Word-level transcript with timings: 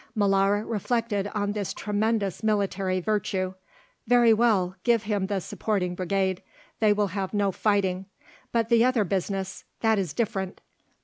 Molara 0.17 0.67
reflected 0.67 1.27
on 1.35 1.51
this 1.51 1.75
tremendous 1.75 2.41
military 2.41 2.99
virtue. 2.99 3.53
"Very 4.07 4.33
well; 4.33 4.75
give 4.83 5.03
him 5.03 5.27
the 5.27 5.39
supporting 5.39 5.93
brigade; 5.93 6.41
they 6.79 6.91
will 6.91 7.09
have 7.09 7.35
no 7.35 7.51
fighting. 7.51 8.07
But 8.51 8.69
the 8.69 8.83
other 8.83 9.03
business; 9.03 9.63
that 9.81 9.99
is 9.99 10.13
different. 10.13 10.59